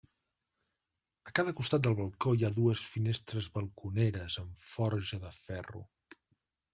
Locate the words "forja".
4.71-5.21